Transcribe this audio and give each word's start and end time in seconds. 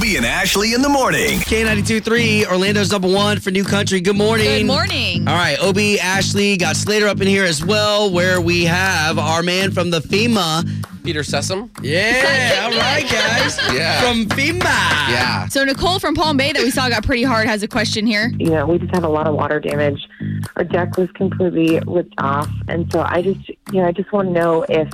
Obie 0.00 0.16
and 0.16 0.24
Ashley 0.24 0.72
in 0.72 0.80
the 0.80 0.88
morning. 0.88 1.40
K92 1.40 2.02
3, 2.02 2.46
Orlando's 2.46 2.90
number 2.90 3.06
one 3.06 3.38
for 3.38 3.50
New 3.50 3.64
Country. 3.64 4.00
Good 4.00 4.16
morning. 4.16 4.46
Good 4.46 4.66
morning. 4.66 5.28
All 5.28 5.34
right, 5.34 5.58
Obie, 5.60 6.00
Ashley, 6.00 6.56
got 6.56 6.76
Slater 6.76 7.06
up 7.06 7.20
in 7.20 7.26
here 7.26 7.44
as 7.44 7.62
well, 7.62 8.10
where 8.10 8.40
we 8.40 8.64
have 8.64 9.18
our 9.18 9.42
man 9.42 9.72
from 9.72 9.90
the 9.90 10.00
FEMA. 10.00 10.66
Peter 11.04 11.20
Sessom. 11.20 11.68
Yeah, 11.82 12.62
all 12.64 12.70
right, 12.78 13.02
guys. 13.10 13.58
Yeah. 13.74 14.00
From 14.00 14.24
FEMA. 14.26 14.62
Yeah. 14.64 15.48
So 15.48 15.64
Nicole 15.64 15.98
from 15.98 16.14
Palm 16.14 16.38
Bay 16.38 16.52
that 16.52 16.62
we 16.62 16.70
saw 16.70 16.88
got 16.88 17.04
pretty 17.04 17.22
hard 17.22 17.46
has 17.46 17.62
a 17.62 17.68
question 17.68 18.06
here. 18.06 18.30
you 18.38 18.50
know, 18.50 18.66
we 18.66 18.78
just 18.78 18.94
had 18.94 19.04
a 19.04 19.08
lot 19.08 19.26
of 19.26 19.34
water 19.34 19.60
damage. 19.60 20.08
Our 20.56 20.64
deck 20.64 20.96
was 20.96 21.10
completely 21.12 21.78
ripped 21.86 22.14
off, 22.18 22.50
and 22.68 22.90
so 22.90 23.02
I 23.02 23.20
just, 23.20 23.48
you 23.48 23.82
know, 23.82 23.84
I 23.86 23.92
just 23.92 24.12
want 24.12 24.28
to 24.28 24.32
know 24.32 24.62
if 24.68 24.88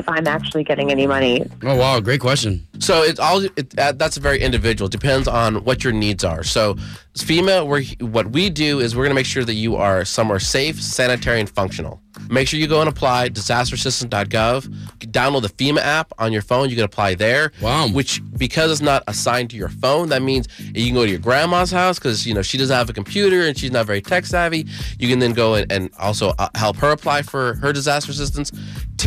if 0.00 0.08
I'm 0.08 0.26
actually 0.26 0.64
getting 0.64 0.90
any 0.90 1.06
money. 1.06 1.46
Oh, 1.62 1.76
wow, 1.76 2.00
great 2.00 2.20
question. 2.20 2.66
So 2.80 3.02
it's 3.02 3.20
all 3.20 3.44
it, 3.44 3.78
uh, 3.78 3.92
that's 3.92 4.16
very 4.16 4.40
individual. 4.40 4.88
Depends 4.88 5.28
on 5.28 5.62
what 5.64 5.84
your 5.84 5.92
needs 5.92 6.24
are. 6.24 6.42
So 6.42 6.74
FEMA, 7.14 7.66
we're, 7.66 7.84
what 8.06 8.30
we 8.30 8.50
do 8.50 8.80
is 8.80 8.96
we're 8.96 9.04
going 9.04 9.10
to 9.10 9.14
make 9.14 9.26
sure 9.26 9.44
that 9.44 9.54
you 9.54 9.76
are 9.76 10.04
somewhere 10.04 10.38
safe, 10.38 10.80
sanitary, 10.82 11.40
and 11.40 11.50
functional. 11.50 12.00
Make 12.28 12.48
sure 12.48 12.58
you 12.58 12.66
go 12.66 12.80
and 12.80 12.88
apply 12.88 13.28
disasterassistance.gov. 13.28 14.66
Download 14.98 15.42
the 15.42 15.48
FEMA 15.48 15.80
app 15.80 16.12
on 16.18 16.32
your 16.32 16.42
phone. 16.42 16.70
You 16.70 16.76
can 16.76 16.84
apply 16.84 17.14
there. 17.14 17.52
Wow. 17.60 17.88
Which 17.88 18.20
because 18.36 18.70
it's 18.70 18.80
not 18.80 19.02
assigned 19.06 19.50
to 19.50 19.56
your 19.56 19.68
phone, 19.68 20.08
that 20.08 20.22
means 20.22 20.48
you 20.58 20.86
can 20.86 20.94
go 20.94 21.04
to 21.04 21.10
your 21.10 21.20
grandma's 21.20 21.70
house 21.70 21.98
because 21.98 22.26
you 22.26 22.34
know 22.34 22.42
she 22.42 22.58
doesn't 22.58 22.74
have 22.74 22.90
a 22.90 22.92
computer 22.92 23.42
and 23.42 23.56
she's 23.56 23.72
not 23.72 23.86
very 23.86 24.00
tech 24.00 24.26
savvy. 24.26 24.66
You 24.98 25.08
can 25.08 25.18
then 25.18 25.32
go 25.32 25.54
and, 25.54 25.70
and 25.70 25.90
also 25.98 26.32
uh, 26.38 26.48
help 26.54 26.76
her 26.76 26.90
apply 26.90 27.22
for 27.22 27.54
her 27.54 27.72
disaster 27.72 28.10
assistance. 28.12 28.52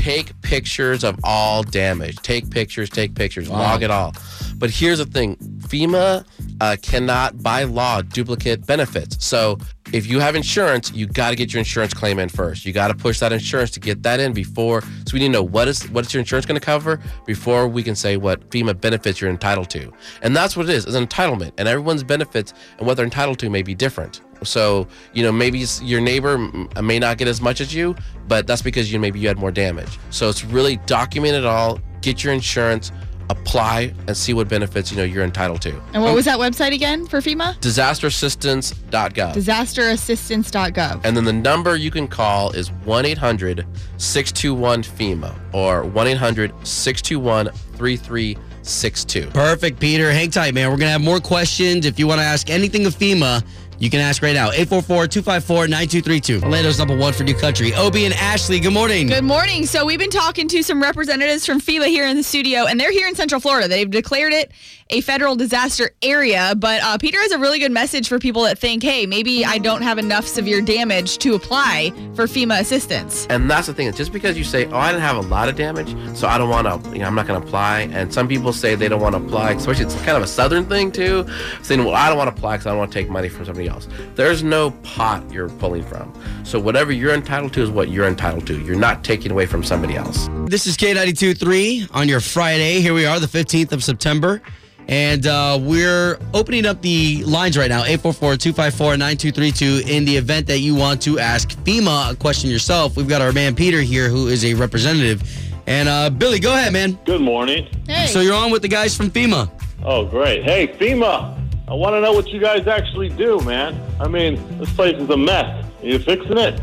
Take 0.03 0.41
pictures 0.41 1.05
of 1.05 1.17
all 1.23 1.63
damage. 1.63 2.17
Take 2.17 2.49
pictures. 2.49 2.89
Take 2.89 3.15
pictures. 3.15 3.49
Log 3.49 3.83
it 3.83 3.89
all. 3.89 4.13
But 4.57 4.69
here's 4.69 4.97
the 4.97 5.05
thing: 5.05 5.37
FEMA 5.69 6.25
uh, 6.59 6.75
cannot, 6.81 7.41
by 7.41 7.63
law, 7.63 8.01
duplicate 8.01 8.67
benefits. 8.67 9.25
So 9.25 9.57
if 9.93 10.05
you 10.05 10.19
have 10.19 10.35
insurance, 10.35 10.91
you 10.91 11.07
got 11.07 11.29
to 11.29 11.37
get 11.37 11.53
your 11.53 11.59
insurance 11.59 11.93
claim 11.93 12.19
in 12.19 12.27
first. 12.27 12.65
You 12.65 12.73
got 12.73 12.89
to 12.89 12.95
push 12.95 13.19
that 13.19 13.31
insurance 13.31 13.71
to 13.71 13.79
get 13.79 14.03
that 14.03 14.19
in 14.19 14.33
before. 14.33 14.81
So 14.81 15.13
we 15.13 15.19
need 15.19 15.27
to 15.27 15.31
know 15.31 15.43
what 15.43 15.69
is 15.69 15.89
what 15.89 16.05
is 16.05 16.13
your 16.13 16.19
insurance 16.19 16.45
going 16.45 16.59
to 16.59 16.65
cover 16.65 16.99
before 17.25 17.69
we 17.69 17.81
can 17.81 17.95
say 17.95 18.17
what 18.17 18.49
FEMA 18.49 18.79
benefits 18.79 19.21
you're 19.21 19.29
entitled 19.29 19.69
to. 19.69 19.89
And 20.21 20.35
that's 20.35 20.57
what 20.57 20.67
it 20.67 20.75
is: 20.75 20.85
is 20.85 20.95
an 20.95 21.07
entitlement. 21.07 21.53
And 21.57 21.69
everyone's 21.69 22.03
benefits 22.03 22.53
and 22.77 22.85
what 22.85 22.97
they're 22.97 23.05
entitled 23.05 23.39
to 23.39 23.49
may 23.49 23.63
be 23.63 23.73
different. 23.73 24.19
So 24.45 24.87
you 25.13 25.23
know 25.23 25.31
maybe 25.31 25.65
your 25.81 26.01
neighbor 26.01 26.37
may 26.81 26.99
not 26.99 27.17
get 27.17 27.27
as 27.27 27.41
much 27.41 27.61
as 27.61 27.73
you, 27.73 27.95
but 28.27 28.47
that's 28.47 28.61
because 28.61 28.91
you 28.91 28.99
maybe 28.99 29.19
you 29.19 29.27
had 29.27 29.37
more 29.37 29.51
damage. 29.51 29.99
So 30.09 30.29
it's 30.29 30.43
really 30.43 30.77
document 30.85 31.35
it 31.35 31.45
all. 31.45 31.79
Get 32.01 32.23
your 32.23 32.33
insurance. 32.33 32.91
Apply 33.29 33.93
and 34.07 34.17
see 34.17 34.33
what 34.33 34.49
benefits 34.49 34.91
you 34.91 34.97
know 34.97 35.03
you're 35.05 35.23
entitled 35.23 35.61
to. 35.61 35.81
And 35.93 36.03
what 36.03 36.13
was 36.13 36.25
that 36.25 36.37
website 36.37 36.73
again 36.73 37.07
for 37.07 37.19
FEMA? 37.19 37.55
Disasterassistance.gov. 37.61 39.33
Disasterassistance.gov. 39.33 41.01
And 41.05 41.15
then 41.15 41.23
the 41.23 41.33
number 41.33 41.77
you 41.77 41.89
can 41.89 42.07
call 42.07 42.51
is 42.51 42.69
1 42.83 43.05
800 43.05 43.65
621 43.97 44.83
FEMA 44.83 45.39
or 45.53 45.85
1 45.85 46.07
800 46.07 46.67
621 46.67 47.49
3362. 47.77 49.27
Perfect, 49.29 49.79
Peter. 49.79 50.11
Hang 50.11 50.29
tight, 50.29 50.53
man. 50.53 50.69
We're 50.69 50.77
going 50.77 50.87
to 50.87 50.91
have 50.91 51.01
more 51.01 51.21
questions. 51.21 51.85
If 51.85 51.97
you 51.97 52.07
want 52.07 52.19
to 52.19 52.25
ask 52.25 52.49
anything 52.49 52.85
of 52.85 52.93
FEMA, 52.93 53.41
you 53.79 53.89
can 53.89 53.99
ask 53.99 54.21
right 54.21 54.33
now. 54.33 54.51
844-254-9232. 54.51 56.43
Orlando's 56.43 56.79
number 56.79 56.95
one 56.95 57.13
for 57.13 57.23
New 57.23 57.35
Country. 57.35 57.73
Obie 57.75 58.05
and 58.05 58.13
Ashley, 58.15 58.59
good 58.59 58.73
morning. 58.73 59.07
Good 59.07 59.23
morning. 59.23 59.65
So 59.65 59.85
we've 59.85 59.99
been 59.99 60.09
talking 60.09 60.47
to 60.49 60.63
some 60.63 60.81
representatives 60.81 61.45
from 61.45 61.59
FEMA 61.59 61.87
here 61.87 62.05
in 62.05 62.15
the 62.15 62.23
studio, 62.23 62.65
and 62.65 62.79
they're 62.79 62.91
here 62.91 63.07
in 63.07 63.15
Central 63.15 63.41
Florida. 63.41 63.67
They've 63.67 63.89
declared 63.89 64.33
it 64.33 64.51
a 64.89 65.01
federal 65.01 65.35
disaster 65.35 65.91
area. 66.01 66.53
But 66.55 66.81
uh, 66.83 66.97
Peter 66.97 67.19
has 67.19 67.31
a 67.31 67.39
really 67.39 67.59
good 67.59 67.71
message 67.71 68.07
for 68.07 68.19
people 68.19 68.43
that 68.43 68.59
think, 68.59 68.83
hey, 68.83 69.05
maybe 69.05 69.43
I 69.43 69.57
don't 69.57 69.81
have 69.81 69.97
enough 69.97 70.27
severe 70.27 70.61
damage 70.61 71.17
to 71.19 71.33
apply 71.33 71.91
for 72.15 72.25
FEMA 72.25 72.59
assistance. 72.59 73.25
And 73.29 73.49
that's 73.49 73.67
the 73.67 73.73
thing. 73.73 73.87
It's 73.87 73.97
just 73.97 74.13
because 74.13 74.37
you 74.37 74.43
say, 74.43 74.65
oh, 74.67 74.77
I 74.77 74.91
didn't 74.91 75.03
have 75.03 75.17
a 75.17 75.21
lot 75.21 75.49
of 75.49 75.55
damage, 75.55 75.95
so 76.15 76.27
I 76.27 76.37
don't 76.37 76.49
want 76.49 76.67
to, 76.67 76.89
you 76.91 76.99
know, 76.99 77.07
I'm 77.07 77.15
not 77.15 77.27
going 77.27 77.41
to 77.41 77.47
apply. 77.47 77.81
And 77.91 78.13
some 78.13 78.27
people 78.27 78.53
say 78.53 78.75
they 78.75 78.87
don't 78.87 79.01
want 79.01 79.15
to 79.15 79.21
apply, 79.21 79.53
especially 79.53 79.85
it's 79.85 79.95
kind 80.03 80.17
of 80.17 80.23
a 80.23 80.27
southern 80.27 80.65
thing 80.65 80.91
too, 80.91 81.25
saying, 81.63 81.83
well, 81.83 81.95
I 81.95 82.07
don't 82.07 82.17
want 82.17 82.29
to 82.29 82.35
apply 82.35 82.57
because 82.57 82.67
I 82.67 82.69
don't 82.69 82.79
want 82.79 82.91
to 82.91 82.99
take 82.99 83.09
money 83.09 83.29
from 83.29 83.45
somebody 83.45 83.62
else. 83.67 83.87
There's 84.15 84.43
no 84.43 84.71
pot 84.83 85.29
you're 85.31 85.49
pulling 85.49 85.83
from. 85.83 86.13
So 86.43 86.59
whatever 86.59 86.91
you're 86.91 87.13
entitled 87.13 87.53
to 87.53 87.61
is 87.61 87.69
what 87.69 87.89
you're 87.89 88.07
entitled 88.07 88.47
to. 88.47 88.59
You're 88.61 88.75
not 88.75 89.03
taking 89.03 89.31
away 89.31 89.45
from 89.45 89.63
somebody 89.63 89.95
else. 89.95 90.29
This 90.45 90.67
is 90.67 90.77
K92.3 90.77 91.95
on 91.95 92.07
your 92.07 92.19
Friday. 92.19 92.81
Here 92.81 92.93
we 92.93 93.05
are, 93.05 93.19
the 93.19 93.27
15th 93.27 93.71
of 93.71 93.83
September. 93.83 94.41
And 94.87 95.25
uh, 95.27 95.59
we're 95.61 96.19
opening 96.33 96.65
up 96.65 96.81
the 96.81 97.23
lines 97.23 97.57
right 97.57 97.69
now, 97.69 97.83
844-254-9232. 97.83 99.89
In 99.89 100.05
the 100.05 100.17
event 100.17 100.47
that 100.47 100.59
you 100.59 100.75
want 100.75 101.01
to 101.03 101.19
ask 101.19 101.51
FEMA 101.59 102.11
a 102.11 102.15
question 102.15 102.49
yourself, 102.49 102.97
we've 102.97 103.07
got 103.07 103.21
our 103.21 103.31
man 103.31 103.55
Peter 103.55 103.81
here, 103.81 104.09
who 104.09 104.27
is 104.27 104.43
a 104.43 104.53
representative. 104.55 105.23
And 105.67 105.87
uh, 105.87 106.09
Billy, 106.09 106.39
go 106.39 106.53
ahead, 106.53 106.73
man. 106.73 106.99
Good 107.05 107.21
morning. 107.21 107.67
Hey. 107.87 108.07
So 108.07 108.19
you're 108.19 108.35
on 108.35 108.51
with 108.51 108.61
the 108.61 108.67
guys 108.67 108.95
from 108.95 109.09
FEMA. 109.09 109.49
Oh, 109.85 110.05
great. 110.05 110.43
Hey, 110.43 110.67
FEMA, 110.67 111.42
I 111.65 111.73
want 111.73 111.93
to 111.95 112.01
know 112.01 112.11
what 112.11 112.27
you 112.27 112.41
guys 112.41 112.67
actually 112.67 113.07
do, 113.09 113.39
man. 113.41 113.79
I 113.99 114.09
mean, 114.09 114.35
this 114.57 114.71
place 114.73 114.97
is 114.97 115.09
a 115.09 115.15
mess. 115.15 115.65
Are 115.83 115.87
you 115.87 115.99
fixing 115.99 116.37
it? 116.37 116.59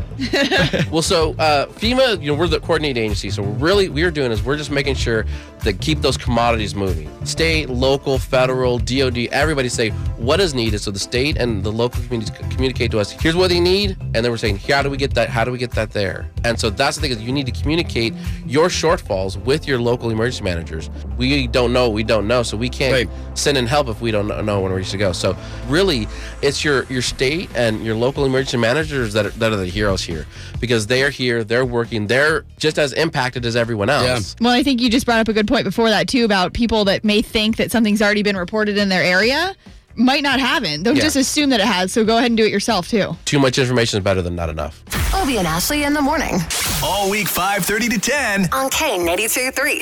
Well, 0.91 1.01
so 1.01 1.31
uh, 1.39 1.67
FEMA, 1.67 2.21
you 2.21 2.31
know, 2.31 2.37
we're 2.37 2.47
the 2.47 2.59
coordinating 2.59 3.03
agency. 3.05 3.29
So 3.29 3.43
really, 3.43 3.87
what 3.87 3.95
we're 3.95 4.11
doing 4.11 4.31
is 4.31 4.43
we're 4.43 4.57
just 4.57 4.71
making 4.71 4.95
sure 4.95 5.25
that 5.63 5.79
keep 5.79 6.01
those 6.01 6.17
commodities 6.17 6.75
moving. 6.75 7.09
State, 7.25 7.69
local, 7.69 8.17
federal, 8.17 8.77
DoD, 8.79 9.27
everybody 9.31 9.69
say 9.69 9.89
what 10.17 10.39
is 10.39 10.53
needed. 10.53 10.79
So 10.79 10.91
the 10.91 10.99
state 10.99 11.37
and 11.37 11.63
the 11.63 11.71
local 11.71 12.01
communities 12.03 12.35
communicate 12.49 12.91
to 12.91 12.99
us. 12.99 13.11
Here's 13.11 13.35
what 13.35 13.49
they 13.49 13.59
need, 13.59 13.91
and 14.01 14.15
then 14.15 14.29
we're 14.31 14.37
saying, 14.37 14.57
how 14.57 14.81
do 14.81 14.89
we 14.89 14.97
get 14.97 15.13
that? 15.15 15.29
How 15.29 15.43
do 15.43 15.51
we 15.51 15.57
get 15.57 15.71
that 15.71 15.91
there? 15.91 16.29
And 16.43 16.59
so 16.59 16.69
that's 16.69 16.97
the 16.97 17.01
thing 17.03 17.11
is 17.11 17.21
you 17.21 17.31
need 17.31 17.45
to 17.45 17.51
communicate 17.51 18.13
your 18.45 18.67
shortfalls 18.67 19.37
with 19.43 19.67
your 19.67 19.79
local 19.79 20.09
emergency 20.09 20.43
managers. 20.43 20.89
We 21.17 21.47
don't 21.47 21.73
know, 21.73 21.89
we 21.89 22.03
don't 22.03 22.27
know, 22.27 22.43
so 22.43 22.57
we 22.57 22.69
can't 22.69 22.93
Right. 22.93 23.09
send 23.37 23.57
in 23.57 23.65
help 23.67 23.87
if 23.87 24.01
we 24.01 24.11
don't 24.11 24.27
know- 24.27 24.41
know 24.41 24.59
when 24.61 24.71
we're 24.71 24.77
ready 24.79 24.89
to 24.89 24.97
go. 24.97 25.11
So 25.13 25.35
really, 25.67 26.07
it's 26.41 26.63
your 26.63 26.85
your 26.89 27.01
state 27.03 27.49
and 27.55 27.83
your 27.85 27.95
local 27.95 28.25
emergency 28.25 28.57
managers 28.57 29.10
that 29.13 29.25
are, 29.25 29.29
that 29.31 29.51
are 29.51 29.55
the 29.57 29.65
heroes 29.65 30.01
here 30.01 30.25
because 30.59 30.87
they 30.87 31.03
are 31.03 31.09
here, 31.09 31.43
they're 31.43 31.65
working, 31.65 32.07
they're 32.07 32.45
just 32.57 32.77
as 32.79 32.93
impacted 32.93 33.45
as 33.45 33.55
everyone 33.55 33.89
else. 33.89 34.35
Well, 34.41 34.51
I 34.53 34.63
think 34.63 34.81
you 34.81 34.89
just 34.89 35.05
brought 35.05 35.19
up 35.19 35.27
a 35.27 35.33
good 35.33 35.47
point 35.47 35.63
before 35.65 35.89
that 35.89 36.07
too 36.07 36.25
about 36.25 36.53
people 36.53 36.85
that 36.85 37.03
may 37.03 37.21
think 37.21 37.57
that 37.57 37.71
something's 37.71 38.01
already 38.01 38.23
been 38.23 38.37
reported 38.37 38.77
in 38.77 38.89
their 38.89 39.03
area. 39.03 39.55
Might 39.95 40.23
not 40.23 40.39
haven't. 40.39 40.83
They'll 40.83 40.95
Yeah. 40.95 41.01
just 41.01 41.17
assume 41.17 41.49
that 41.49 41.59
it 41.59 41.65
has. 41.65 41.91
So 41.91 42.05
go 42.05 42.15
ahead 42.17 42.31
and 42.31 42.37
do 42.37 42.45
it 42.45 42.51
yourself 42.51 42.87
too. 42.87 43.17
Too 43.25 43.39
much 43.39 43.57
information 43.59 43.97
is 43.99 44.03
better 44.03 44.21
than 44.21 44.35
not 44.35 44.49
enough. 44.49 44.81
Obie 45.13 45.37
and 45.37 45.45
Ashley 45.47 45.83
in 45.83 45.93
the 45.93 46.01
morning 46.01 46.39
All 46.81 47.09
week 47.09 47.27
5:30 47.27 47.89
to 47.89 47.99
10. 47.99 48.49
on 48.53 48.69
K82.3. 48.69 49.81